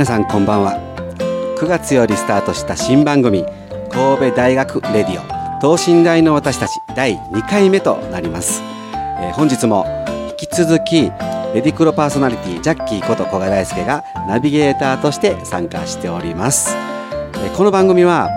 [0.00, 0.78] 皆さんこんばんは。
[1.60, 3.44] 9月よりスタートした新番組
[3.90, 8.62] 神戸大学レディオ等身大の私たち第2回目となります、
[8.94, 9.84] えー、本日も
[10.30, 11.02] 引き続き
[11.52, 18.30] レディクロパーソナリティジャッキーこと古賀大輔がナビゲーターとして参加しております、えー、この番組は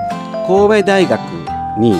[0.45, 1.21] 神戸大学
[1.79, 1.93] に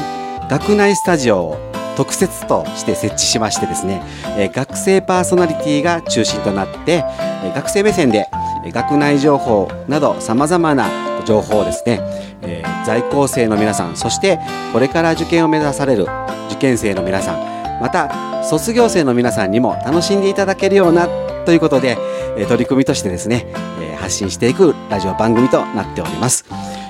[0.50, 4.04] 学内スタジオを特設として設置しましてですね、
[4.38, 7.06] えー、学生パーソナリティが中心となって、
[7.46, 8.28] えー、学生目線で
[8.72, 10.88] 学内情報などさまざまな
[11.26, 12.00] 情報をですね、
[12.42, 14.40] えー、在校生の皆さんそして
[14.72, 16.08] これから受験を目指される
[16.50, 21.08] 受験生の皆さんまた卒業生の皆さんにも楽しんでいただけるような
[21.46, 21.98] ということで、
[22.38, 23.48] え、取り組みとしてですね、
[23.82, 26.46] え、発信していくラジオ番組となっております、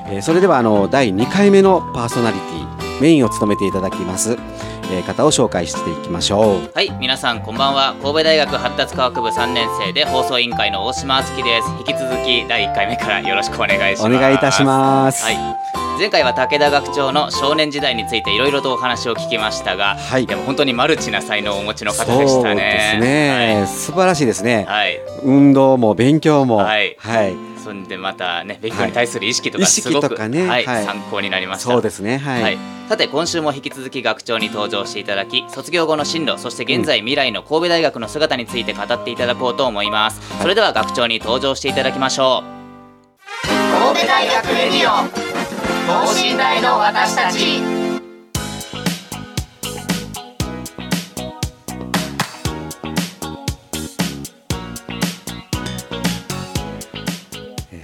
[0.10, 4.38] え、それではあの第2回目のパーソナリティメインを務めていただきます
[4.92, 6.72] えー、方を紹介していきましょう。
[6.74, 7.96] はい皆さんこんばんは。
[8.02, 11.70] 神戸大学発達科学部3年生で放送委員会の大島敦樹です。
[11.80, 14.16] 引き続き第1回目からよろしくお願いします。
[14.16, 15.24] お願いいたします。
[15.24, 15.38] はい。
[15.98, 22.56] 前回は武田学長の少年時代についていろいろとお話を聞きましたが、はい、でも本当にマルチな才能をお持ちの方でしたね。
[22.56, 24.66] ですね、はい、素晴らしいですね。
[24.68, 31.72] はい、運動も勉強も、はい、はい、そんでまたね勉強に対する意識とかすごく、ね、はい、参考になりました。
[31.72, 32.58] そうですね、はい。
[32.90, 40.20] さて今週も引き続き学長に登場していただき卒業後の進路そして現在未来の神戸大学の姿について語っていただこうと思います。
[40.42, 43.48] それでは学長に登場していただきましょう。
[43.48, 45.34] 神戸大学レディオ
[45.88, 47.83] 等身大の私たち。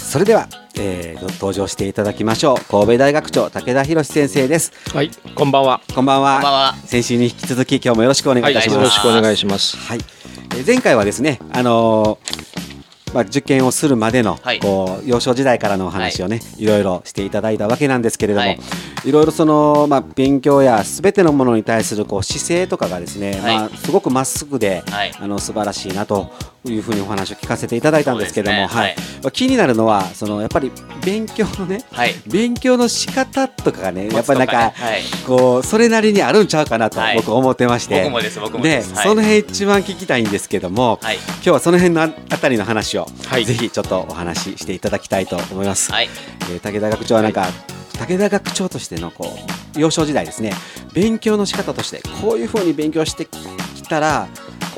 [0.10, 2.56] それでは、えー、登場していただきましょう。
[2.72, 4.72] 神戸大学長武田博先生です。
[4.92, 5.82] はいこんばんは。
[5.94, 6.74] こんばんは。
[6.84, 9.78] 先週に引き続き今日もよろしくお願いいたします、はい、よろしくお願いします。
[9.78, 10.00] はい、
[10.56, 12.50] えー、前回はですねあのー
[13.14, 18.60] まあ、受験をするまでの、はい、こう幼少時代からのお話をね、はい、いろいろしていただいたわけなんですけれども、はい、
[19.06, 26.32] いろいろその、まあ、勉強やすべてのものに対するこう姿勢とかがですね、はい、まあ、すごくまっすぐで、はい、あの素晴らしいなと
[26.66, 28.96] いうふうにお話を聞かせていただいたんですけども、ね、はい。
[29.22, 30.72] まあ、気になるのはそのやっぱり
[31.06, 31.84] 勉強のね、
[32.28, 34.74] 勉強の仕方とかがねやっぱりなんか、
[35.26, 41.12] こうそれなりにあるんちゃうかなと僕思ってまして、僕もです僕もでその辺一番聞きたいんですけども、今
[41.42, 45.92] 日はその辺のあたりの話を、ぜひちょっとお話ししていただきたいと思います。
[45.92, 46.10] はい、
[46.52, 47.48] えー、武田学長はなんか、
[48.00, 49.38] 武田学長としてのこ
[49.76, 50.54] う幼少時代ですね。
[50.94, 54.28] 勉強の仕方としてこういうふうに勉強してきたら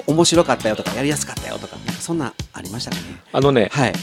[0.08, 3.04] 面白かったよとかやりやすかったよとかなんかそんなありましたかね？
[3.32, 3.94] あのね、はい、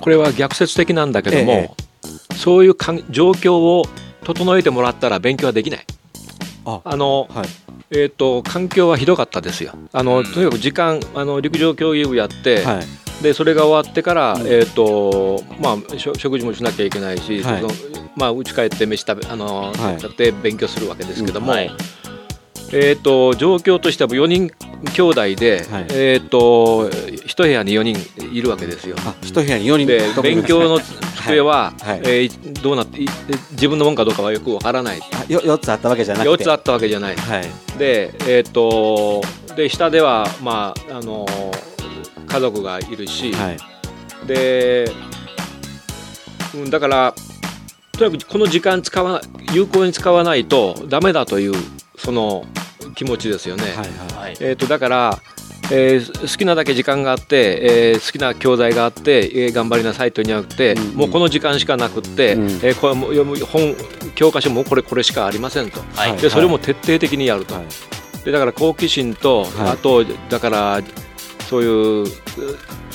[0.00, 1.70] これは逆説的なんだけども、え
[2.32, 3.84] え、そういうかん状況を
[4.24, 5.84] 整えてもらったら勉強はできない。
[6.66, 7.48] ああの、はい、
[7.90, 9.72] えーと、環境はひどかったですよ。
[9.92, 12.80] あの、とにかく時間あの陸上競技部やって、は
[13.20, 17.62] い、でそれが終わってから、えーとまあ、食事もしなきゃいけないし、はい、
[18.14, 21.56] まあ、家帰って飯食べあの、はい、って勉強するわけですけども、うん。
[21.56, 21.70] はい、
[22.72, 24.50] えーと、状況としては4人
[24.94, 26.88] 兄弟で、はい、えーと、
[27.26, 28.96] 一部屋に4人いるわけですよ。
[29.22, 29.86] 一部屋に4人。
[29.86, 33.00] で勉強の机は、はい、えー、どうなって
[33.52, 34.98] 自分のもんかどうかはよくわからない。
[35.28, 36.30] よ4つあったわけじゃなくて。
[36.30, 37.16] 4つあったわけじゃない。
[37.16, 37.42] はい、
[37.78, 39.22] で,、えーと、
[39.54, 41.26] で下では、まああの
[42.26, 43.58] 家族がいるし、はい、
[44.26, 44.90] で
[46.70, 47.14] だから
[47.92, 49.20] とにかくこの時間使わ
[49.52, 51.52] 有効に使わないとダメだという
[51.98, 52.44] その
[52.94, 53.64] 気持ちですよね。
[53.64, 55.18] はいはい、えーと、だから、
[55.72, 63.76] えー、好きなだけ時間があって、えー、好きな教材があって、えー、頑張りなさいというんじゃなくて、うんうん、もうこの時間しかなくって、うん、えー、これも読む本
[64.14, 67.66] 教科書もこれこれしかありませんと、はい、でそれも徹底的にやると、はい、
[68.24, 70.80] でだから好奇心と、あとだから
[71.48, 72.06] そういう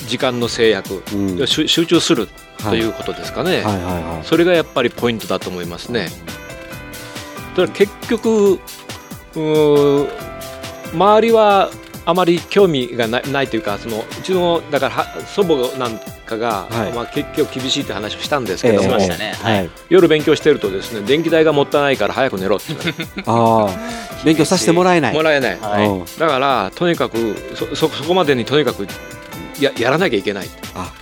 [0.06, 2.28] 時間の制約、うん、集中する
[2.58, 3.62] ということですかね、
[4.24, 6.08] それがやっぱりポイントだと思いますね。
[7.56, 8.60] だから結局
[9.36, 11.70] 周りは
[12.04, 16.92] あまり興味がないないというかそのうちのだからは祖母なんかが、はい。
[16.92, 19.32] まあ、結局厳しいって話をしたんですけども、しましたね。
[19.40, 19.70] はい。
[19.88, 25.14] 夜勉強してるとですね電気代がもったいないから早く寝ろって言われてああ、勉強させてもらえない。
[25.14, 25.88] もらえない、はい。
[25.88, 27.36] うんだからとにかく
[27.74, 28.86] そこまでにとにかく
[29.60, 30.48] ややらなきゃいけない。
[30.74, 30.92] あ、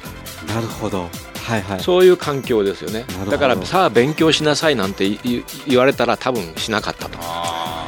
[0.46, 1.08] なるほど。
[1.44, 1.80] はいはい。
[1.80, 3.04] そういう環境ですよね。
[3.30, 7.18] だからさあ勉強しなさいなんて言い言われたら多分しなかったと。
[7.20, 7.86] あ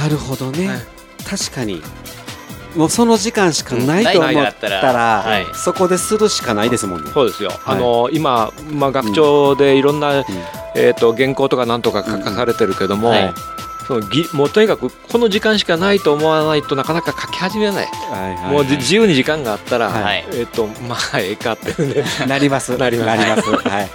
[0.00, 0.68] なるほどね。
[0.68, 0.78] はい。
[1.28, 1.82] 確かに。
[2.76, 5.46] もうその時間しかないと思っったらたら、はい。
[5.54, 7.10] そこでするしかないですもんね。
[7.12, 7.52] そうですよ、い。
[7.66, 10.24] あの今、まあ、学長でいろんな、うん。
[10.76, 13.34] えー、と原稿とかなんとか書かされてるけども、はい。
[13.86, 20.24] そのぎもうとにかくこの時間しかないと思わないとなかなか書き始めない、はいはいもうじ自由に時間があったら、はい。
[20.32, 22.04] えっ、とまあええかってね。
[22.28, 22.76] なります。
[22.76, 23.50] なります。
[23.50, 23.90] はい。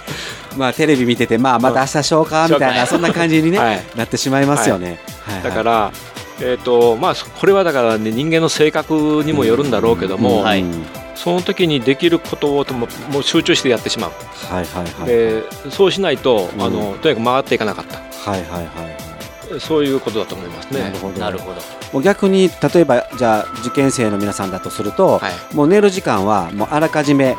[0.56, 3.84] まあテレビ見てて、まあまた明日しようかみたいな、はいそんな感じにね、はい。
[3.96, 4.98] なってしまいますよね。
[5.22, 5.34] はい。
[5.34, 5.42] はい。
[5.44, 5.92] だから、
[6.40, 10.42] えーとまあ、そこれはだから、ね、人間の性格にもよるんだろうけども、うん。
[10.44, 10.62] はい。
[10.62, 10.84] うん
[11.16, 14.10] その時にできることをとももう集中してやってしまう、
[14.52, 15.08] はいはいはい。
[15.08, 16.62] でそうしないと、うん。
[16.62, 17.98] あのとにかく回っていかなかった。
[17.98, 19.60] はいはいはい。
[19.60, 20.80] そういうことだと思いますね。
[20.80, 21.18] なるほど。
[21.18, 21.60] なるほど。
[21.92, 25.54] もう逆に例えばじゃあ受験生の皆さんだとすると、はい。
[25.54, 27.34] もう寝る時間はもうあらかじめ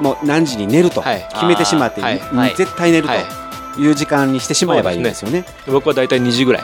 [0.00, 1.26] もう何時に寝るとはい。
[1.32, 2.20] 決めてしまって、はい。
[2.56, 3.24] 絶対寝るはい。
[3.74, 5.44] という時間にしてしまえばいいんですよね。
[5.66, 6.62] 僕は大体2時ぐらい、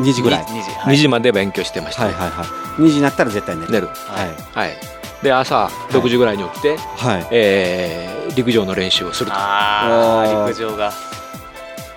[0.00, 0.44] 2時ぐらい。
[0.44, 1.08] 2時2時。
[1.08, 2.82] まで勉強してました、ねはいはいはい。
[2.82, 3.72] 2時になったら絶対寝る。
[3.72, 4.34] 寝る、はい。
[4.54, 4.76] はい、
[5.22, 7.26] で朝6時ぐらいに起きて、はい。
[7.30, 9.36] えー陸上の練習をすると。
[9.36, 10.44] ああー。
[10.44, 10.92] あ陸上が。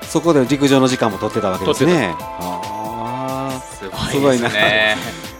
[0.01, 2.15] そこで陸上の時間も取ってたわけです取ね。
[2.19, 3.61] ああ。
[3.61, 5.34] すごすごいないですね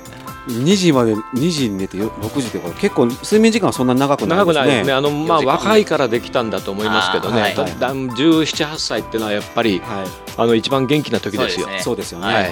[0.47, 4.65] 2時まで2時に寝てよ6時ってこれ結構睡眠時間はそんな長くない長ですね。
[4.65, 10.07] くないですねあの、まあ、4時間若いからできたんだと思いますけどね、はいだだ1718歳っていうのはやっぱりはい。
[10.37, 12.25] あの一番元気な時ですよそうですねそうですよね。
[12.25, 12.51] ははいい。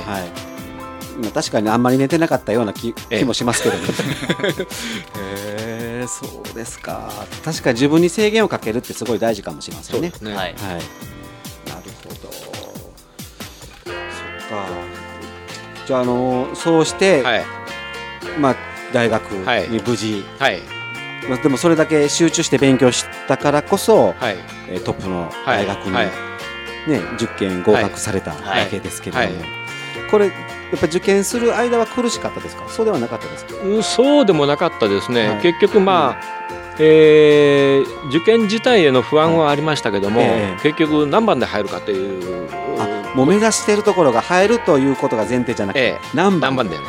[1.21, 3.83] まあ確かにあんまり寝てなかったような気ええ気もしますけどね。
[5.19, 7.11] へえ、そうですか。
[7.43, 10.11] 確かに自分に制限をかけるってすごい大事かもしれませんで。
[10.11, 10.53] すね、はいはい。
[10.53, 10.81] なる
[12.03, 12.31] ほど。
[12.31, 12.53] そっ
[14.49, 14.65] か。
[15.85, 17.62] じゃああのそうして、はい
[18.39, 18.55] まあ
[18.93, 19.69] 大学はい。
[19.69, 20.61] に無事、はい。
[21.29, 24.37] まあでもそれだけ集中して勉強したからこそ、はい。
[24.69, 25.65] えートップのはい。
[25.65, 26.07] 大学に、はい。
[26.87, 30.11] ね受験合格されたわはいけですけれども、はい。
[30.11, 30.31] これや
[30.75, 32.67] っぱ受験する間は苦しかったですか？
[32.67, 33.55] そうではなかったですか？
[33.63, 35.41] うんそうでもなかったですね、はい。
[35.41, 40.61] 結局まあ、えー受験自体への不安はありましたけども、ええ。
[40.61, 42.49] 結局何番で入るかという
[42.79, 45.99] あもう目指しているところが入るということが前提じゃなくて、ええ。
[46.15, 46.55] 何番？
[46.55, 46.87] 何番だよね。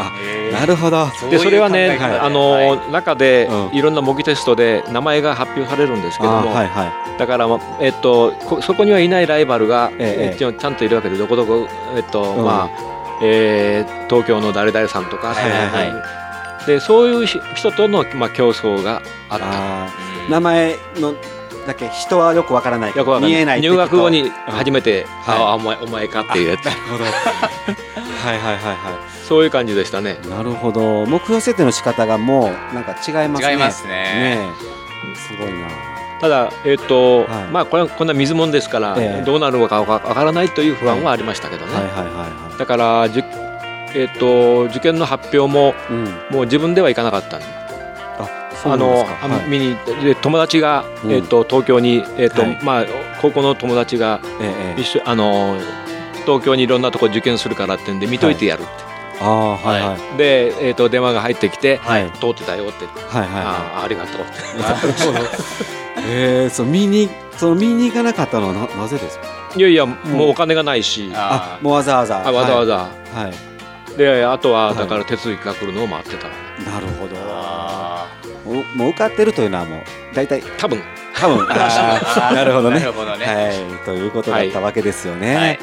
[0.52, 1.06] なるほど。
[1.08, 2.92] そうでそれはね、あの、はい。
[2.92, 3.76] 中でうん。
[3.76, 6.86] いろんな模擬テストで名前が発表されるんですけども、あはいは
[7.16, 7.18] い。
[7.18, 10.34] だから、まえっと、こそこにはいないライバルが、ええ。
[10.34, 12.44] えちゃんちゃんといるわけでどこどこ、えっとうん。
[12.44, 16.04] まあえー東京の誰々さんとか、はいはいは
[16.66, 20.30] でそういうひ人との、まあ、競争があった。
[20.30, 21.14] 名前の
[21.66, 22.96] だけ人はよくわからない。
[22.96, 24.30] よくわ見えない入学後にうん。
[24.30, 25.38] 初めて、はい。
[25.38, 26.64] ああお前お前かっていうやつ。
[26.66, 27.04] なるほど。
[28.24, 30.18] はいはいはいはそういう感じでしたね。
[30.24, 31.04] いなるほど。
[31.06, 33.52] 目標設定の仕方がもうなんか違いますね。
[33.52, 33.90] 違いますね。
[33.90, 34.38] ね
[35.12, 35.16] え。
[35.16, 35.68] すごいな。
[36.20, 37.28] ただ、えっとはい。
[37.52, 39.24] まあ、これはこんな水もんですから、ええ。
[39.24, 41.74] どうなるのかわからないという不安はありましたけどね。
[41.74, 42.26] はいはいはいは
[42.58, 43.24] だからじゅ、
[43.94, 46.04] えっと受験の発表もいうん。
[46.30, 47.46] もう自分では行かなかったんで
[48.64, 49.50] あのはい。
[49.50, 51.12] 見に行ってで友達が、うん。
[51.12, 52.58] えっと東京に、えっとはい。
[52.62, 52.84] まあ、
[53.20, 54.80] 高校の友達がええええ。
[54.80, 55.58] 一緒あの
[56.24, 58.70] 東京にいろんなとこ受験するからってんで見といてやるって、
[59.20, 60.16] ああはいはい。
[60.16, 62.10] で、えっと電話が入ってきて、はい。
[62.20, 64.32] 通ってたよって、はいはいはああありがとうって。
[66.06, 69.24] ええそう見にその見に行かなかったのはななぜですか？
[69.56, 69.94] いやいやも
[70.26, 70.30] う。
[70.30, 72.26] お金がないし、ああもうわざわざ。
[72.26, 73.24] あわざわざ、はい。
[73.26, 73.34] はい。
[73.96, 76.26] であとははいだから手続きが来るのを待ってた、
[76.70, 77.16] なるほど。
[77.16, 77.33] あ
[78.74, 79.80] もう受かってるというのはもう
[80.14, 80.82] 大体多分。
[81.14, 81.46] 多分。
[81.48, 82.80] なるほどね。
[83.16, 83.26] ね。
[83.26, 85.58] はいということだったわけですよね、はい。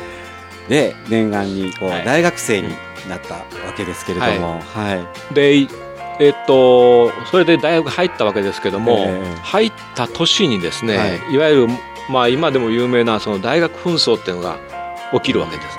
[0.70, 2.06] で念願にこう、はい。
[2.06, 2.70] 大学生に
[3.10, 3.44] なったわ
[3.76, 4.62] けですけれども。
[4.74, 4.94] は
[5.32, 5.70] い、でい
[6.20, 9.40] えっとそれで大学入ったわけですけども、ええ。
[9.44, 11.38] 入った年にですね、、はい。
[11.38, 11.68] わゆる、
[12.10, 14.58] まあ、今でも有名なその大学紛争っていうのが
[15.14, 15.78] 起きるわけです。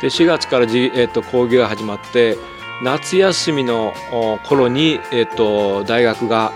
[0.00, 2.36] で4月からじ、えっと講義が始まって
[2.82, 6.52] 夏休みのお頃に、えっと大学が、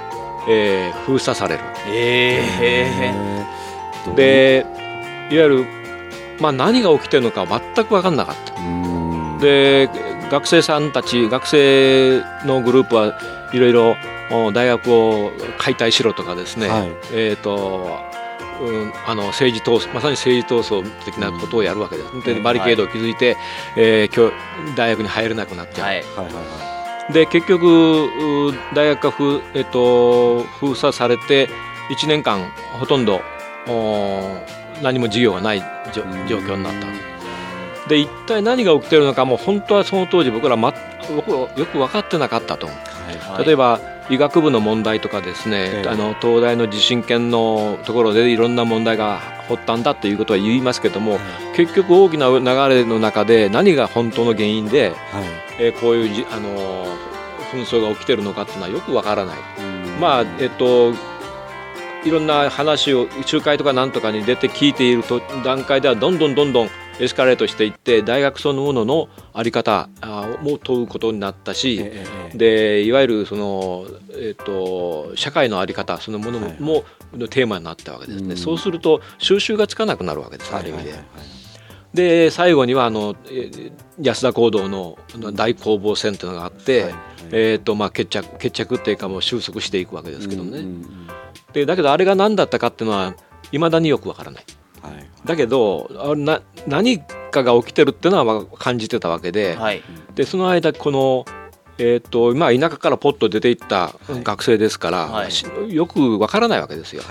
[0.48, 1.60] えー封鎖される。
[1.86, 4.64] ええーで
[5.30, 5.66] いわゆる、
[6.40, 8.60] まあ、何が起きてるのか全く分かんなかった。
[8.60, 9.38] うん。
[9.38, 9.88] で
[10.30, 13.18] 学生さんたち学生のグループは
[13.52, 13.96] いろいろ
[14.30, 16.92] お大学を解体しろとかですね、はい。
[17.12, 17.98] えっ、と、
[18.60, 22.22] うん、あの政治闘争まさに政治闘争的なことをやるわけです。
[22.24, 23.36] でバリケードを築いて、
[23.76, 25.96] えー今日大学に入れなくなっちゃう、はい。
[25.96, 26.78] はいはいは
[27.12, 31.48] で結局大学がふ、えっと、封鎖されて
[31.90, 33.22] 1年間ほとんど
[34.82, 35.60] 何も授業がない
[35.94, 37.88] 状況になった。
[37.88, 40.74] で一体何が起きてるのかも本当はその当時僕ら、ま、
[41.16, 51.18] 僕よく分かってなかったと、はい、例えば医学部の問題とかですね、あの東大の地震研のところでいろんな問題が発端だっていうことは言いますけども、
[51.54, 55.24] 結局大きな流れの中で何が本当の原因で、はい、
[55.58, 56.86] えー、こういうじあの
[57.52, 59.38] 紛争が起きてるのかっていうのはよくわからない。
[60.00, 60.92] まあえっと
[62.04, 69.88] いろんな話を仲介とかなんとかに出て聞いていると段階ではどんどんどんどんエスカレートしていって大学そのものの在り方
[70.42, 76.84] も問うことになったし、ええ、でいわゆるその、えーと、社会の在り方そのものも
[77.30, 80.94] テーマになったわけですね、うん、そうすると収集がつかなくなるわけです、ある意味で。
[81.94, 83.16] で最後にはあの
[84.00, 84.98] 安田講堂の
[85.32, 87.00] 大攻防戦というのがあって、はいはい、
[87.32, 90.64] えーとまあ、決着決着っていうかもう収束していくわけですけどね。
[91.52, 93.14] でだけどあれが何だったかっていうのは
[93.52, 94.44] いまだによくわからない。
[94.82, 99.82] はい、だけどな何かが起きてるっていうのは感じてたわけではい、
[100.14, 101.24] でその間この、
[101.78, 107.02] えーとまあ、田舎からポッと出ていった学生ですから、はい、よくわからないわけですよ。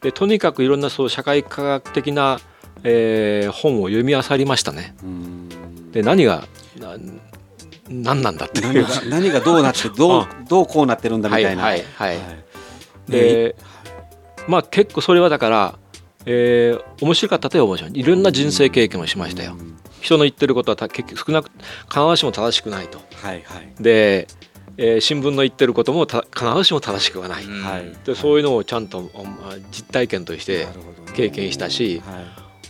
[0.00, 2.40] でとにかくいろんなそう社会科学的な、
[2.82, 4.94] えー、本を読み漁りましたね。
[5.92, 6.46] で何が
[7.88, 8.60] 何なんだって。
[8.60, 11.62] 何が何がどうなって どうどうこうなってるんだみたいな。
[11.62, 12.22] はいはい、は
[13.08, 13.54] い、で
[14.48, 15.78] まあ結構それはだから
[16.26, 19.56] えー、面白かったと面白いいろんな人生経験をしましたよ、
[20.00, 21.50] 人の言ってることは結局少なく
[21.88, 24.28] 必ずしも正しくないと、はいはい、で、
[24.76, 26.20] えー、新聞の言ってることも必
[26.56, 29.10] ずしも正しくはない、はい、でそういうのをちゃんと
[29.70, 30.66] 実体験として
[31.14, 32.20] 経験したし、ねは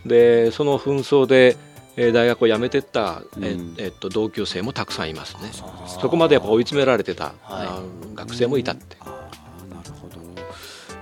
[0.07, 1.57] い、でその紛争で
[1.95, 5.51] 大学を辞めてった、うん、えっと、同級生もたくさんいますね。
[5.87, 7.83] そこまでやっぱ追い詰められてた、は
[8.15, 8.97] い、学生もいたって。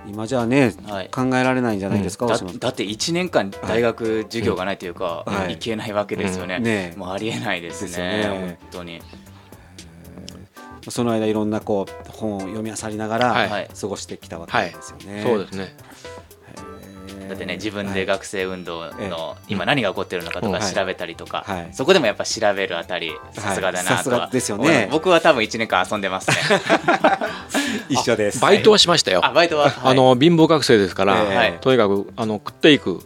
[0.06, 9.02] 今じゃね、はい、考えられないんじゃないですか、うん、だだって1年間大学授業がないというか、はい、行けないわけですよね,、ねもうありえないですね、ね、本当に。
[10.88, 15.22] その間いろんなこう本を読み漁りながら過ごしてきたわけですよね。
[15.22, 15.76] そうですね。
[17.28, 24.88] だってね自分で学生運動の今何が起こってるのかとか調べたりとか、そこでもやっぱ調べるあたりさすがだなとは、ですよね。
[24.90, 26.36] 僕は多分1年間遊んでますね
[27.88, 28.40] 一緒です。
[28.40, 31.24] バイトはしましたよ、あバイトは、あの貧乏学生ですから、
[31.60, 33.00] とにかくあの食っていく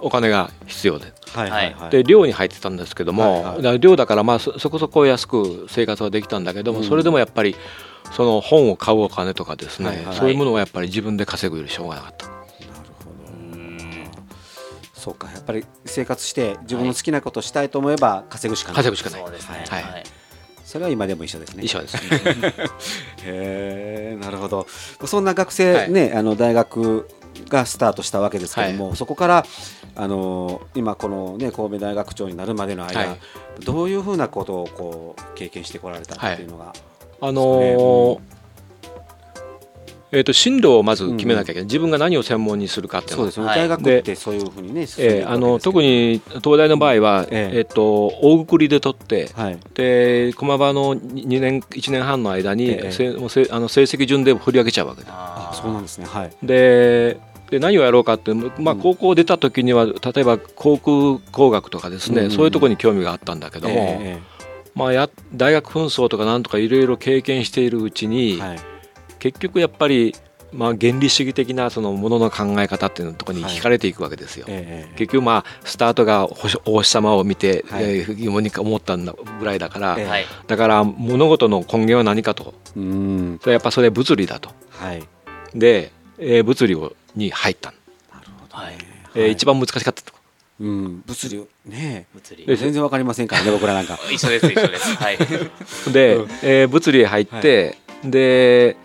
[0.00, 7.56] お金が必要で、はいで寮に入ってたんですけども、寮だからまあそこそこ安く生活はできたんだけども、それでもやっぱり
[8.12, 12.34] その本を買うお金とかですね、そういうものはやっぱり自分で稼ぐよりしょうがなかった。
[15.04, 19.20] そうかやっぱり生活して自分の好きなことしたいと思えば稼ぐしかない、稼ぐしかない。
[19.20, 20.04] そうですね、はい、
[20.74, 21.62] それは今でも一緒ですね。
[21.62, 21.96] 一緒です
[23.24, 24.66] へえなるほど。
[25.06, 27.08] そんな学生ね、あの大学
[27.48, 29.46] がスタートしたわけですけども、そこから
[29.94, 33.16] あの今このね神戸大学長になるまでの間、
[33.60, 36.72] どういうふうなことをこう経験してこられたっていうのが、
[37.20, 38.18] あのー
[40.12, 43.22] えー、と進路をまず決めなきゃいけない、うん、自分が何を専門にするかっていうの。
[43.22, 57.18] そうですね、大学ってそういうふうにね、えー、あの特に東大の場合は、えー、えー、と大くくりで取って、はい、で駒場の2年1年半の間に、えー、もうせあの成績順で振り上げちゃうわけであそうなんですね、はい、で
[57.50, 68.73] で何をやろうかって、まあ、高校出た時には、例えば航空工学とかですね、うん、そういうところに興味があったんだけども、えー、まあ、や大学紛争とかなんとかいろいろ経験しているうちに、はい
[69.24, 70.14] 結局やっぱり
[70.52, 74.44] まあ、原理主義的なそのものの考え方っていうのところに惹かれていくわけですよ。
[74.44, 84.50] はいえー、結局まあスタートがお星様を見て、はい、疑問に思ったんだぐらいだから、えー、だから物事の根源は何かと、うん、それやっぱそれ物理だと。
[84.70, 85.02] はい、
[85.56, 87.72] で、えー、物理をに入った
[88.12, 88.76] なるほど、はい。
[89.16, 90.12] えー、一番難しかったと。
[90.60, 91.46] うん、物理。
[91.66, 92.56] ね物理。
[92.56, 93.98] 全然わかりませんからね 僕らなんか。
[94.12, 94.94] 一緒です一緒です。
[94.94, 95.18] はい。
[95.92, 98.76] で、えー、物理入って、はい、で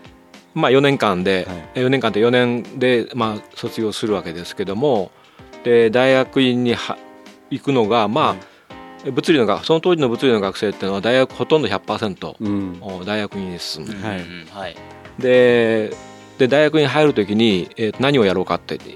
[0.54, 5.10] まあ、4年間で、はい、4年間で4年で、まあ、卒業するわけですけども
[5.64, 6.98] で大学院には
[7.50, 8.36] 行くのがまあ、は
[9.06, 14.20] い、物理のがその当時の物理の学生っていうのは大学ほとんど100%、うん、大学院に進む、はい。
[14.50, 14.76] はい、
[15.18, 15.92] で
[16.38, 18.88] で大学に入る時に、えー、何をやろうかって、はい、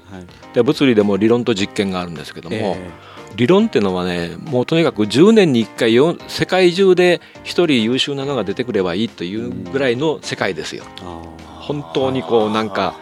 [0.55, 10.85] で物理でも理論と実験があるんですけども、えー、理論っていうのはねもうとにかく10年に1回世界中で1人優秀なのが出てくればいいというぐらいの世界ですよ。
[11.03, 11.34] うん
[11.67, 12.95] 本当にこうなんか、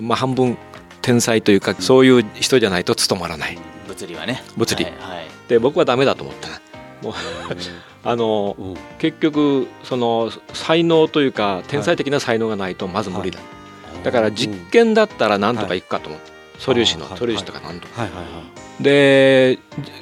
[0.00, 0.56] まあ、半分
[1.02, 3.58] 天才というかそういう人じゃないと務まらない。
[3.86, 4.42] 物理はね。
[4.56, 6.48] 物理、はいはい、で僕はダメだと思った。
[7.02, 7.14] もう
[8.06, 15.82] あの、うん、結局その才能というか天才的な才能がないとまず無理だ、はい、だから実験だったらなんとかい。
[15.82, 18.08] くかと思って、素粒子の素粒子とかなんとか。
[18.80, 19.60] で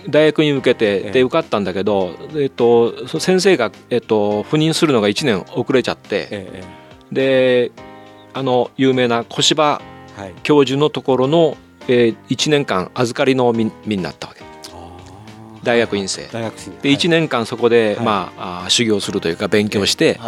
[0.08, 6.64] 大学に向けてで受かったんだけど、えっと、先生が、えっと、赴任するのが1年遅れちゃって、
[7.12, 7.70] で
[8.34, 9.80] あの有名な小柴
[10.42, 11.56] 教授のところの、
[11.88, 14.42] えー、1年間預かりの身になったわけ。
[15.62, 16.26] 大学院生。
[16.32, 20.18] 大学で1年間そこで、まあ、修行するというか勉強して、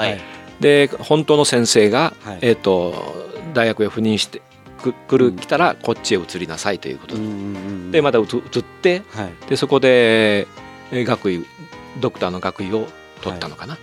[0.60, 2.94] で本当の先生が、えー、と
[3.52, 4.42] 大学へ赴任して
[5.08, 7.22] くる来たらこっちへ移りなさいということで,、
[7.92, 8.26] でまた移っ
[8.62, 9.02] て、
[9.48, 10.46] でそこで
[10.92, 11.44] 学位
[12.00, 12.86] ドクターの学位を
[13.20, 13.78] 取ったのかな。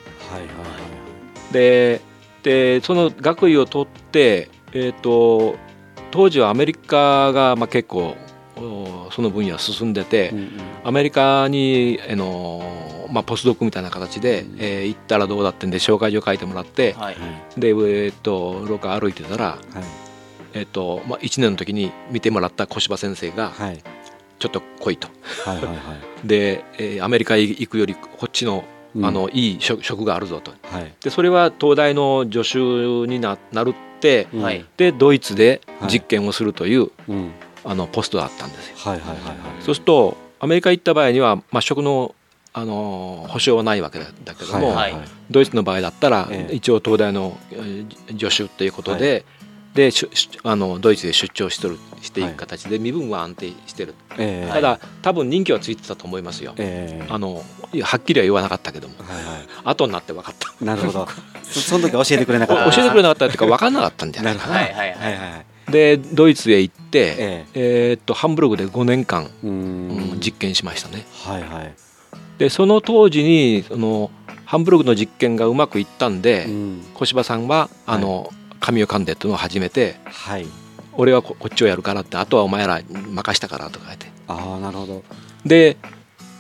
[1.51, 2.01] で
[2.44, 5.56] でその学位を取って、えーと
[6.12, 8.16] 当時はアメリカがまあ結構
[9.12, 10.52] その分野進んでて、うんうん、
[10.84, 17.16] アメリカにあの、まあ、ポスドクみたいな形で、うん、えー、行ったらどうだってんで紹介状書いてもらって、はい、
[17.58, 19.60] で、えー、っと廊下歩いてたら、はい、
[20.54, 23.82] えー、っとまあ、1年の時に見てもらった小柴先生が、はい、
[24.40, 25.08] ちょっと来いと。
[25.46, 25.78] はいはいはい、
[26.28, 28.64] で、えー、アメリカへ行くよりこっちの
[28.98, 32.60] あの、うん、いい職があるぞと、はい、でそれは東大の助手
[33.08, 37.32] にななるって、はい、でドイツで実験をするという、はいうん、
[37.64, 38.76] あのポストだったんですよ。
[38.78, 42.16] はいはいはいはい、そうするとアメリカ行った場合には、まあ、職の
[42.54, 44.06] あの保証はないわけだ
[44.36, 47.38] けども、はいはい、ドイツの場合だったら、え一応東大の
[48.20, 49.24] 助手ということで、はい、
[49.74, 49.92] で
[50.44, 57.44] あのドイツで出張しとるしていく形で身分は安定してる、えー、ただ多分任期はついてたと思いますよ、えー、あの
[57.82, 60.66] はっきりは言わなかったけども、はいはい、後になって分かった。
[60.66, 61.08] なるほど。
[61.44, 62.75] その時教えてくれなかった。
[62.75, 64.56] 教えてくれなかったっていうか分かんなかったんじゃないかな。
[64.56, 65.72] はいはいはいはい。
[65.72, 67.16] でドイツへ行って、え
[67.54, 67.90] え。
[67.90, 71.06] えー、っとハンブルグで5年間、うん、実験しましたね。
[71.24, 71.74] はいはい、
[72.38, 74.12] でその当時にその
[74.46, 78.30] ハンブルグの実験がうまくいったんで、うん、小柴さんはあの、はい、
[78.62, 80.46] 神代カンデっていうのを始めて、はい、
[80.94, 84.08] 俺はこっちをやるからってあとはお前ら任したからとか言って。
[84.27, 85.03] ああなるほど。
[85.46, 85.77] で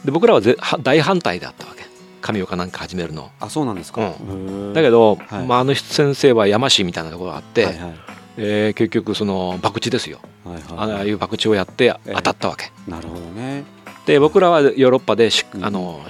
[0.05, 1.81] で僕らはぜ大反対だったわけ。
[2.21, 3.31] 神岡なんか始めるの。
[3.39, 7.93] あそうなんですか、うん、だけど、はい、まあ、あの先生は山師みたいなところがあって、はいはい。
[8.37, 10.63] えー、結局その博打ですよ、はいはい、
[10.95, 13.65] ああいう博打をやって当たったわけ、えー、なるほどね。
[14.05, 16.01] で僕らはヨーロッパでし、うん、あの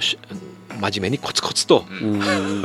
[0.80, 2.20] 真面目にコツコツと、うん、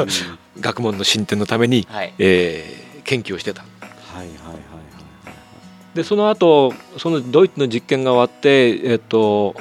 [0.59, 3.63] 学問の進展のために、はい、えー、研究をしてた。
[3.63, 9.55] はいはいはいはい、でその後そのドイツの実験が終わって、えーと、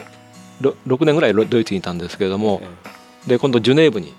[0.61, 4.14] と 6, 年ぐらいドイツにいたんですけれども、えーで今度ジュネーブに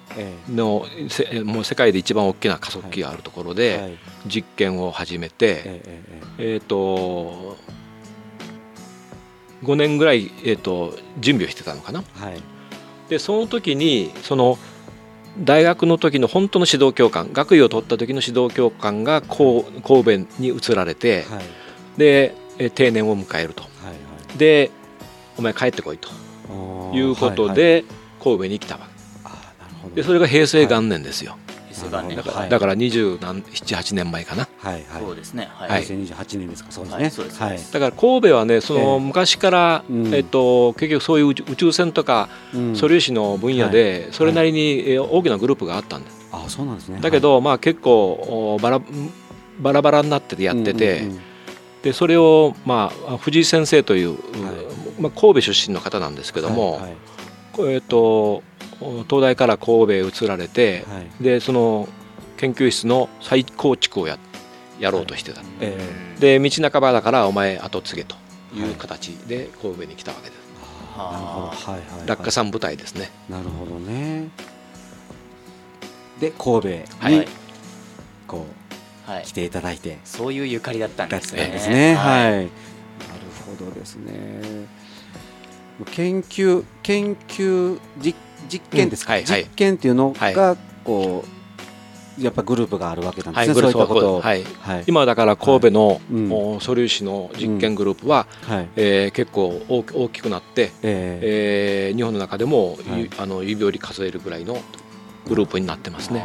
[0.50, 0.86] の、
[1.32, 5.82] えもう世界で一番大きな加速器があるところで実験を始めて、
[6.38, 7.56] えっ、と
[9.63, 12.04] 5年ぐらい、えーと、準備をしてたのかな。
[12.16, 12.42] はい、
[13.10, 14.58] でその時にその
[15.39, 22.36] 大学の時の本当の指導教官学位を取った時の指導教官が神戸に移られて、はい、で
[22.73, 23.93] 定年を迎えると、はいは
[24.36, 24.71] い、で
[25.38, 26.10] お前帰ってこいと。
[26.93, 27.84] いうことで
[28.23, 28.88] 神戸に来たわ
[29.89, 29.95] け。
[29.95, 31.47] でそれが平成元年ですよ、平成
[31.86, 34.48] 元年だから,、だから2778年前かな。
[34.58, 35.02] はいはい。
[35.02, 35.48] そうですね。
[35.52, 36.72] はい、平成28年ですか。
[36.72, 42.30] そうですね、はい、だから神戸はねその昔から、えっと結局そういう宇宙船とか
[42.74, 47.00] 素粒子の分野でそれなりに大きなグループがあったんです、あそうなんですね。
[47.02, 48.82] だけど、まあ結構バラ
[49.60, 51.04] バラバラになってやってて、
[51.84, 54.18] でそれを、まあ、藤井先生という、
[55.00, 56.82] まあ、神戸出身の方なんですけども、
[57.60, 58.44] えっと
[58.80, 61.90] 東大から神戸へ移られて、はい、でその
[62.38, 64.18] 研究室の再構築をや
[64.80, 65.50] やろうとしてた、はい。
[65.62, 68.16] えー、で道半ばだからお前後継げと
[68.56, 70.40] いう形で神戸に来たわけです、
[70.96, 73.10] はい、なるほど、はいはい、落下山部隊ですね。
[73.30, 74.30] なるほどね。
[76.20, 76.68] で神戸
[77.10, 77.28] に、
[78.28, 78.46] こ
[79.08, 80.00] う、はい、来ていただいて。
[80.04, 81.48] そういうゆかりだったんですね。
[81.48, 81.96] ですね。
[81.96, 82.50] はい、なる
[83.46, 84.68] ほどですね。
[85.92, 88.16] 研究研究実
[88.50, 91.38] 実験ですか、うんはいはい、実験っていうのがこう
[92.19, 94.43] やっぱグループがあるわけなんですね、はい、そうはい。
[94.43, 98.56] はい、今だから神戸の、はい、素粒子の実験グループは、うん。
[98.56, 104.58] はい、えー、結構大大きくなって、えー、えー、日本の中でも、はい、あの指折り数えるぐらいの
[105.28, 106.23] グループになってますね。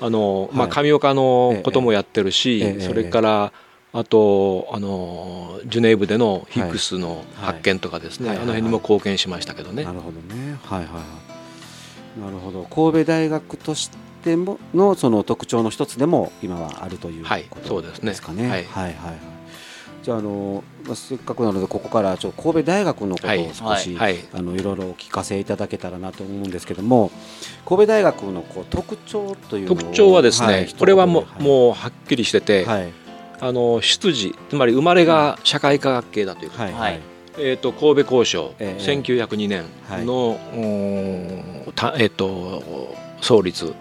[0.00, 3.52] あのまあ、上岡のこともやってるし、それから
[3.94, 8.36] あとあのジュネーブでのヒックスの発見とかですね、はい。
[8.38, 9.84] はい、あの辺にも貢献しましたけどね。
[9.84, 11.00] なるほどね、はいは
[12.18, 12.64] い、なるほど。
[12.64, 13.92] 神戸大学とし
[14.24, 18.50] てものその特徴の一つでも今はあるということですかね。
[18.50, 18.68] はい、ね。
[18.68, 18.84] はい。
[18.84, 19.34] はいはい
[20.02, 24.18] じゃああの、まあ、せっかくなのでここからちょっと神戸大学のことを少し、はい。
[24.34, 27.10] あのいろいろお聞かせいただけたらなと思うんですけども
[27.64, 31.42] 神戸大学のこう特徴というのを特徴はですね、いこれはもう,、はい。
[31.42, 32.92] もうはっきりしてて、はい
[33.40, 37.00] あの出自つまり生まれが社会科学系だということ、はいはい。
[37.38, 38.82] えー、と神戸交渉、ええ。
[38.82, 39.64] 1902年
[40.06, 42.62] の、うーんたえー、と
[43.20, 43.74] 創立、はい。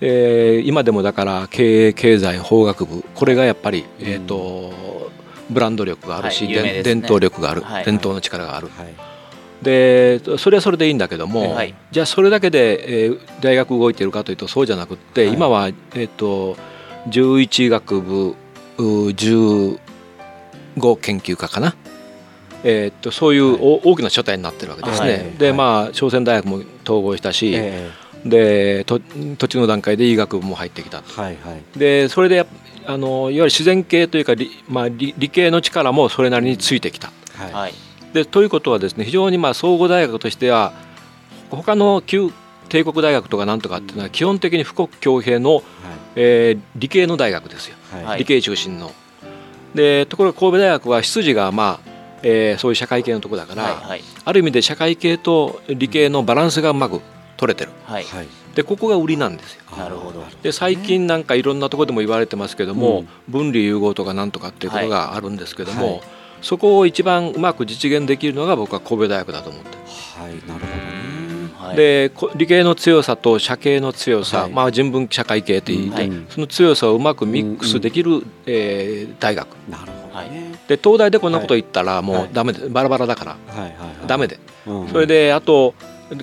[0.00, 3.04] えー今でもだから経営経済法学部。
[3.14, 4.72] これがやっぱり、えー、と
[5.50, 6.82] ブランド力があるし、はいね。
[6.82, 8.94] 伝伝統力がある、はい伝統の力がある、はい。
[9.62, 11.74] でそれはそれでいいんだけども、はい。
[11.90, 15.34] じゃあそれだけで、えー大学動いているかというとそうじゃなくって、はい。
[15.34, 16.56] 今は、えー、と
[17.08, 18.34] 11学部う
[18.78, 19.78] 15
[21.00, 21.76] 研究科かな、
[22.64, 25.10] えー、とそういうお大きな書体になってるわけですね。
[25.10, 25.30] はい。
[25.38, 25.56] ではい。
[25.56, 27.90] まあ商船大学も統合したし、え
[28.24, 29.00] でと
[29.38, 31.78] 途中の段階で医学部も入ってきたえはいはい。
[31.78, 32.46] でそれで
[32.86, 37.12] あのいわゆる自然系というか理,、まあ、理理系の力もそれなりについてきた。
[37.36, 37.52] はい。
[37.52, 37.74] はい
[38.14, 40.72] でということはですね非常にまあ総合大学としては
[41.50, 42.30] 他の旧
[42.68, 45.62] 帝国大学とかなんとかっていうのは基本的に富国強兵の、
[46.16, 48.04] えー理系の大学ですよ、はい。
[48.04, 48.92] はい理系中心の。
[49.74, 51.90] でところが神戸大学は出自がまあ、
[52.22, 54.00] えーそういう社会系のところだから、はいはい。
[54.24, 57.00] ある意味で社会系と理系のバランスがうまく
[57.36, 57.72] 取れてる。
[57.84, 58.04] はい。
[58.04, 58.28] はい。
[58.54, 59.62] でここが売りなんですよ。
[59.76, 60.24] なるほど。
[60.42, 63.08] で最近なんかいろんなところでも言われてますけども、うん。
[63.32, 66.00] 分離融合とかなんとかっていうことがあるんですけども、はい。
[66.40, 69.78] そこを一番うまく実現できるのが僕は神戸大学だと思ってる。
[70.22, 70.72] はいなるほどね。
[71.06, 71.13] はい
[71.74, 74.52] でこ理系の強さと社系の強さ、はい。
[74.52, 76.10] まあ、人文社会系といい、はい。
[76.28, 79.48] その強さをうまくミックスできる、えー大学。
[79.68, 80.54] なるほどね。
[80.68, 82.24] で東大でこんなこと言ったらもはい。
[82.24, 83.36] うダメで、バラバラだから。
[83.48, 83.60] はい。
[83.60, 83.70] はい。
[83.70, 84.06] はい。
[84.06, 84.88] ダメで、うん。
[84.88, 85.74] それであと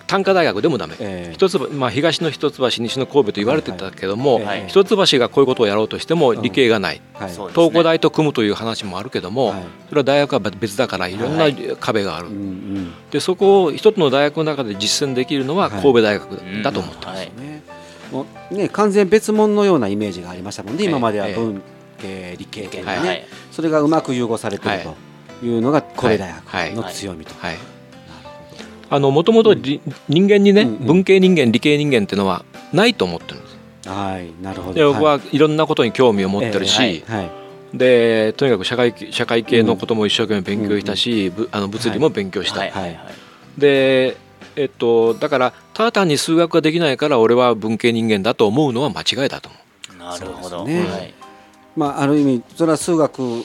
[0.08, 1.34] 単科大学でもダメ、ええ。
[1.34, 4.65] 一つまあ、東の一橋西の神戸と言われてたけども、はいはい。
[4.67, 6.41] 一橋がこういうことをやろうとしてもうん。
[6.41, 7.48] 理系がない、うですね。
[7.50, 9.63] 東工大と組むという話もあるけども、はい。
[9.89, 11.56] それは大学は別だからいろんなはい。
[11.80, 12.94] 壁がある、うんうん。
[13.10, 15.82] でそこを一つの大学の中で実践できるのははい。
[15.82, 16.30] 神戸大学
[16.63, 17.17] だと思ってはい。
[17.17, 17.63] ね。
[18.12, 20.89] もうね完全別物のようなイメージがありましたもんねええ。
[20.89, 21.62] 今まではええ文
[21.98, 23.08] 系理系系でね、はい。
[23.08, 23.28] はい。
[23.52, 24.80] それがうまく融合されてる
[25.39, 27.58] というのが神戸大学の強みと、はい
[28.99, 30.86] もともと人間にね、うんうん。
[30.86, 33.58] 文系人間理系人間っていうのはないと思ってるんです。
[33.89, 34.73] はいなるほど。
[34.73, 37.32] で僕はいろんなことに興味を持ってるし、はいはい。
[37.73, 42.97] でとにかく社会社会系のことも一生懸命勉強したし、ぶあの物理も勉強した、はいはいはい。
[43.58, 44.17] で
[44.56, 49.97] えっとだからただ単に数学ができないから俺は文系人間だと思うのは間違いだと思う。
[49.97, 50.91] なるほどそうですね。
[50.91, 51.13] はい
[51.77, 53.43] まあある意味それは数学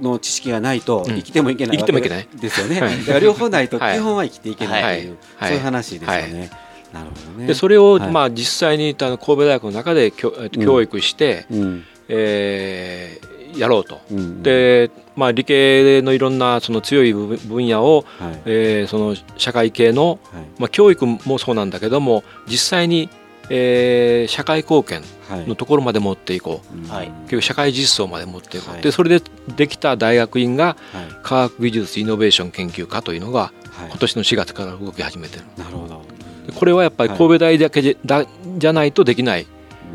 [0.00, 1.16] の知識がないとうん。
[1.16, 2.18] 生きてもいけない生きてもいけない。
[2.18, 2.98] わけですよね、はい。
[2.98, 3.96] だから両方ないと はい。
[3.96, 5.48] 基本は生きていけないという、はい。
[5.50, 6.50] そういう話ですよね、
[6.92, 7.46] なるほどね。
[7.46, 8.10] でそれを、はい。
[8.10, 11.84] まあ、実際にあの神戸大学の中で教教育して、うん。
[12.08, 14.00] えーやろうと。
[14.10, 18.42] うんで、まあ、理系のいろんなその強い部分野を、はい。
[18.44, 20.44] えーその社会系の、はい。
[20.58, 23.08] まあ、教育もそうなんだけども実際に、
[23.50, 25.46] えー社会貢献はい。
[25.48, 26.84] のところまで持っていこう、うん。
[26.88, 27.08] はい。
[27.22, 28.82] 結局社会実装まで持っていこう、はい。
[28.82, 29.22] でそれで
[29.56, 31.06] できた大学院がはい。
[31.22, 33.88] 科学技術イノベーション研究科というのがはい。
[33.88, 35.44] 今年の4月から動き始めてる。
[35.56, 36.02] なるほど、
[36.46, 38.26] でこれはやっぱり神戸大だけじゃ,、だ
[38.58, 39.46] じゃないとできない、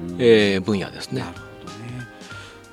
[0.10, 0.18] うん。
[0.20, 1.22] えー分野ですね。
[1.22, 2.08] なるほどね。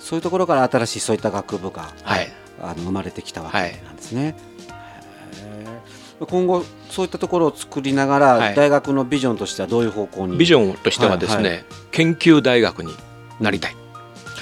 [0.00, 2.28] そういうところから新しいそういった学部がはい。
[2.60, 4.34] あの生まれてきたわけなんですね。
[6.26, 8.54] 今後そういったところを作りながら、はい。
[8.54, 10.36] 大学のビジョンとしてはどういう方向に？
[10.36, 12.92] ビジョンとしてはですね、はい研究大学に
[13.40, 13.76] なりたい、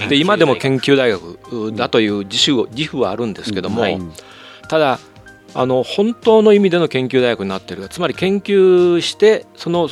[0.09, 1.73] で今でも研究大学。
[1.77, 4.13] だという自主を自負はあるんですけども、うん。
[4.69, 4.99] ただ
[5.55, 7.89] あの本当の意味での研究大学になっている。
[7.89, 9.89] つまり研究してその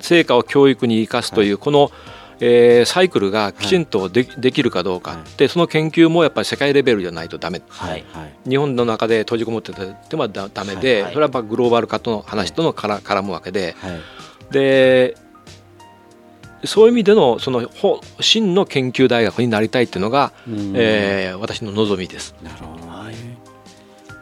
[0.00, 1.90] 成果を教育に生かすという、この、
[2.40, 5.20] えーサイクルがきちんとで,、できるかどうか、はい。
[5.36, 7.62] でその研究もやっぱり世界レベルじゃないとダメ。
[7.68, 8.04] はい。
[8.12, 8.50] はい。
[8.50, 11.12] 日本の中で閉じこもっててはだダメで、はい。
[11.12, 13.74] それはやっぱグローバル化との話とのから絡むわけで。
[13.80, 14.00] はい。
[14.52, 15.16] で
[16.64, 20.72] そういう意味でのそのほ真の研究大学になりたいっていうのが、うん。
[20.76, 22.34] えー私の望みです。
[22.42, 22.84] なるほど。
[22.84, 23.14] ね、はい。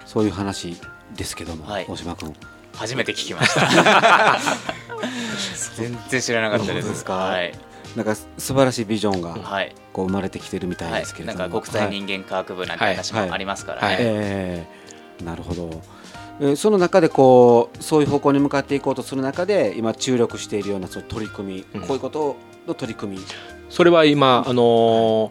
[0.04, 0.76] そういう話
[1.16, 1.86] ですけども、はい。
[1.88, 2.34] 大島君。
[2.74, 4.38] 初めて聞きました。
[5.76, 6.88] 全然知らなかったです。
[6.90, 7.14] ですか？
[7.16, 7.52] はい
[7.96, 9.74] なんか素晴らしいビジョンがはい。
[9.92, 13.96] こう生まれてきてるみたいはいですけれども、なんか国際人間科学部なんて話もありますからはい。
[13.96, 15.82] ねえーなるほど、
[16.40, 21.80] えーその中でこうそういう方向に向かっていこうとする中で今注力しているようなそういう取り組み、うん。
[21.80, 23.24] こういうことの取り組み、
[23.70, 24.62] それは今、あの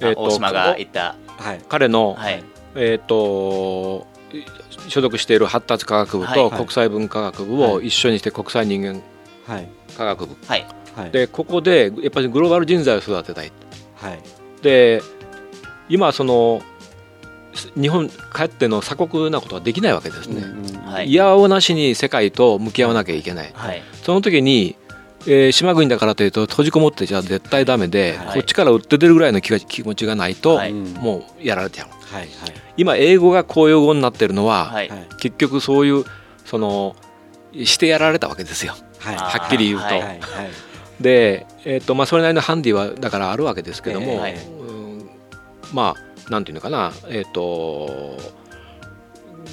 [0.00, 1.16] え大島が言った。
[1.36, 1.60] はい。
[1.68, 2.42] 彼の、はい。
[2.74, 4.06] えー、と
[4.88, 6.34] 所属している発達科学部はい。
[6.34, 9.02] と国際文化学部を一緒にして国際人間
[9.46, 9.68] はい。
[9.98, 10.36] 科学部。
[10.46, 11.10] はいはい。
[11.10, 13.52] でここでやっぱりグローバル人材を育てたい。
[13.96, 14.20] はい。
[14.62, 15.02] で
[15.88, 16.62] 今その
[17.78, 20.42] 日本帰っての鎖国なことはできないわけですね。
[20.86, 21.08] はい。
[21.08, 23.50] いやおなしに世界と向き合わなきゃいけない。
[23.52, 23.82] はい。
[24.02, 24.76] その時に、
[25.26, 28.34] えー島国だからというと閉じこもってじゃ絶対ダメで、はい。
[28.34, 30.72] こっちから売って出るぐらいの気が気持ちがないと、はい。
[30.72, 31.88] もうやられちゃう。
[32.14, 32.28] はい
[32.76, 34.88] 今英語が公用語になってるのは、はい。
[34.88, 35.08] はい。
[35.18, 36.04] 結局そういう
[36.46, 36.96] その
[37.64, 38.74] してやられたわけですよ。
[38.98, 39.16] はい。
[39.16, 39.84] あはっきり言うと。
[39.84, 40.20] はいはいはい
[41.02, 44.34] で、えーとまあ、それなりのハンディはだからあるわけですけども、ええはい。
[44.34, 45.10] うん
[45.72, 48.16] まあなんていうのかなえっ、と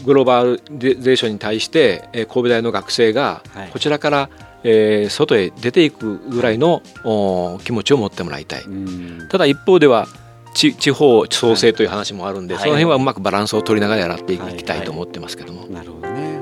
[0.06, 3.70] グローバルゼーションに対して、えー神戸大の学生がはい。
[3.72, 4.30] こちらから、
[4.64, 8.64] えー外へ出ていくぐらいのお気持ちを持ってもらいたい。
[8.64, 9.28] うん。
[9.30, 10.08] ただ一方では
[10.54, 12.64] 地地方創生という話もあるんで、はい。
[12.64, 15.66] その辺はうまくバランスを取りながらやっていきはいたいと思ってますけども。
[15.68, 16.14] なるほどね。
[16.14, 16.40] はいはい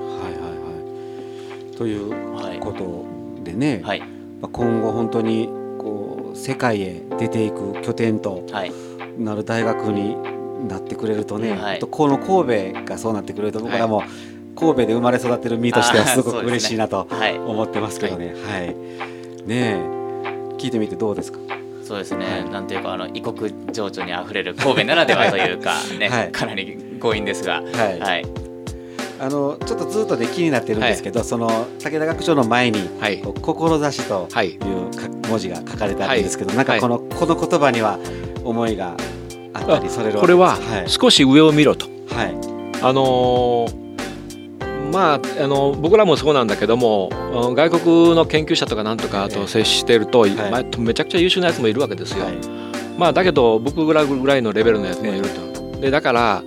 [1.67, 1.78] はい。
[1.78, 3.06] というはいこと
[3.43, 4.00] でね、はい。
[4.00, 5.47] まあ今後本当に
[5.80, 8.71] こう世界へ出ていく拠点とはい。
[9.17, 10.15] なる大学に
[10.69, 11.78] なってくれるとね、はい。
[11.78, 14.04] あとこの神戸がそうなってくれると僕らも
[14.56, 17.38] 神戸で生まれ育ってる身としては すごく嬉しいなとはい。
[17.38, 18.36] 思ってますけどね。
[18.45, 18.76] はい、ね
[19.50, 19.78] え。
[20.58, 21.39] 聞いてみてどうですか？
[21.84, 26.32] そうですね、なんていうかあの異国情緒にあふれる神戸ならではというかね、はい。
[26.34, 28.00] かなり強引ですが、はい。
[28.00, 28.26] はい、
[29.19, 31.47] あのちょっとずっとで気になってるんですけど、その
[31.80, 33.21] 武田学長の前にはい。
[33.21, 36.58] 志とはいいうか文字が書かれてあるんですけど、はい。
[36.58, 37.99] なんかこの、この言葉には
[38.43, 38.95] 思いが
[39.53, 40.89] あったりそれこれははい。
[40.89, 41.88] 少し上を見ろと。
[42.13, 42.36] はい。
[42.82, 43.88] あのー
[44.93, 50.32] まあ、あの僕らもそうなんだけどもうん外国の研究者とかなんとかと接してると、い。
[50.32, 52.23] まあめちゃくちゃ優秀なやつもいるわけですよ。
[52.23, 52.34] はい。
[52.97, 55.80] まあ、だけど僕ぐらいぐらいのレベルのやつもいると。
[55.82, 56.43] でだから、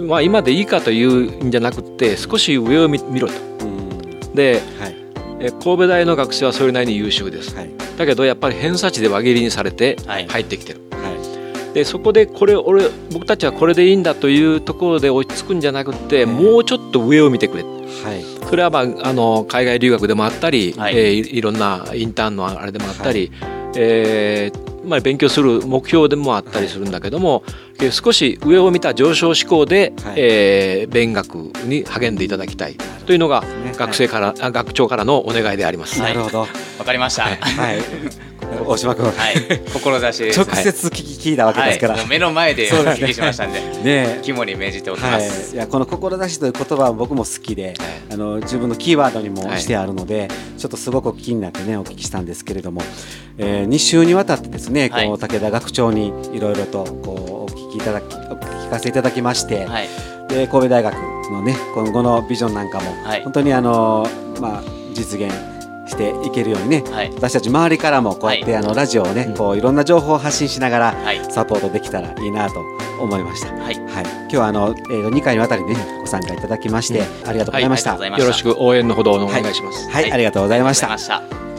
[0.00, 3.34] まあ、今でいいかというんじゃなくて少し上を見見ろと。
[3.62, 4.34] うん。
[4.34, 4.96] ではい。
[5.40, 7.54] え神戸大の学生はそれなりに優秀です。
[7.54, 7.70] はい。
[7.98, 10.26] だけどやっぱり偏差値で輪切りにされてはい。
[10.28, 10.80] 入ってきてる。
[10.92, 11.74] はい。
[11.74, 17.62] でそこでこれ俺僕たちはこれでいいんだというところで落ち着くんじゃなくて、もうちょっと上を見てくれ。
[17.62, 17.68] は
[18.14, 18.46] い。
[18.48, 20.94] それは、まあ、あの海外留学でもあったり、はい。
[20.94, 23.30] いえーいいろんなインターンのあれでもあったり、
[23.76, 27.42] えーまあ、勉強する目標でもあったりするんだけども、
[27.80, 30.14] えー少し上を見た上昇志向で、はい。
[30.16, 31.34] えー勉学
[31.66, 32.76] に励んでいただきたい。
[33.06, 33.72] というのがね。
[33.76, 36.00] 学生から、あ学長からのお願いであります。
[36.00, 36.40] なるほど。
[36.40, 36.46] わ
[36.84, 37.22] かりました。
[37.24, 38.31] はい、は い
[38.66, 39.12] 大島君。
[39.72, 40.40] 志です。
[40.40, 45.58] 直接聞き聞いたわけですから、はい、目の前で 聞きしましたんで、ね肝に銘じておきはいます。、い。
[45.58, 47.74] やこの「志」という言葉は僕も好きで、
[48.10, 49.60] あの自分のキーワードにもはい。
[49.60, 52.82] してあるので、ちょっとすごく気になってねお聞きしたんですけれども、
[53.38, 55.06] え2週にわたってですね、はい。
[55.06, 59.88] こう武田学長にいろいろとこうお聞きいただきお聞かせいただきまして、はい、
[60.28, 60.94] で神戸大学
[61.30, 63.22] のね今後のビジョンなんかも、はい。
[63.22, 64.06] 本当にあの
[64.40, 64.62] まあ
[64.94, 65.51] 実現
[65.92, 72.60] していけるようにね、はい、私たち周りからもこうやって、あのラジオをね、こういろんな情報を発信しながらはい、サポートできたらいいなと
[73.00, 73.52] 思いました。
[73.52, 77.92] はい、はい、今日はあの、えー、2回にわたりねご参加いただきまして、ありがとうございました。
[77.92, 78.46] はい、はいありがとうございました。
[78.46, 79.88] よろしく応援のほどお願いします。
[79.92, 81.51] ありがとうございました。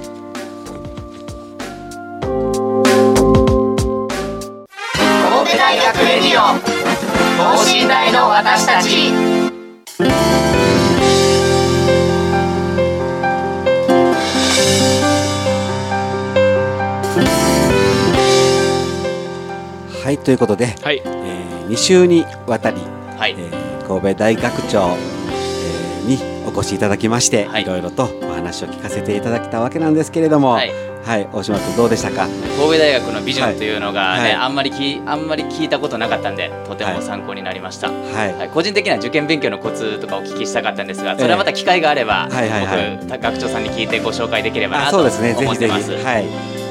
[20.23, 22.77] ということで、はい、えー、2週にわたり、
[23.17, 23.35] はい。
[23.37, 27.63] え、ー神戸大学長、えーにお越しいただきまして、はい。
[27.63, 31.23] い、ろいろとお話を聞かせていただけたわけなんですけれども、ははい。
[31.23, 32.27] い、大島君どうでしたか？
[32.27, 34.21] 神戸大学のビジョンというのがね、はい。
[34.21, 34.33] はい。
[34.35, 37.89] あんまりきあんまり聞いたことなかったんで、とても参考になりました。
[37.91, 42.97] はい、はい、個人的には受験勉強のコツとかお聞きしたかったんですが、それはまた機会があれば、はいはいはい。
[43.07, 46.05] 僕学長さんに聞いてご紹介できればなと思あそうですね、ぜひぜひ、ってます。
[46.05, 46.62] はい、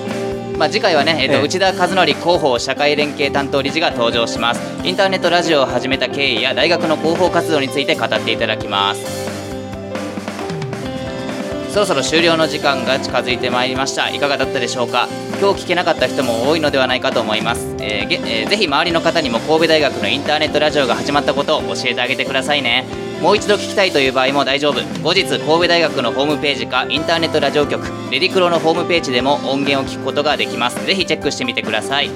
[0.63, 1.43] まあ、次回はね、えーとええ。
[1.43, 4.61] 内田和則広報社会連携担当理事が登場します。
[4.85, 9.03] インターネットラジオを始めた経緯や大学の広報活動について語っていただきます。
[11.73, 14.09] そろそろ終了の時間が近づいてまいりました。
[14.09, 15.09] いかがだったでしょうか？
[15.41, 22.85] 今日聞けなかった人も多いのではないかと思います、えーげえーぜひ周りの方にも神戸大学のインターネットラジオが始まったことを教えてあげてくださいね
[23.23, 24.81] もう一度聞きたいという場合も大丈夫。
[25.03, 30.85] 後日神戸大学のホームページかインターネットラジオ局レディクロのホームページでも音源を聞くことができます。
[30.85, 32.11] ぜひチェックしてみてください。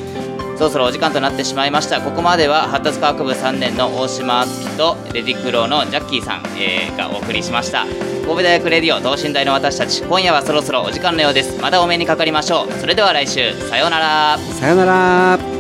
[0.56, 2.00] そろそろお時間となってしまいました。
[2.00, 7.84] ここまでは発達科学部3年の大島敦樹とレディクロのジャッキーさん、えーがお送りしました。
[8.26, 11.60] 神戸大学レディオ等身大の私たち今夜はそろそろお時間のようです。
[11.62, 12.72] またお目にかかりましょう。
[12.72, 13.52] それでは来週。
[13.68, 14.38] さようなら。
[14.38, 15.55] さようなら。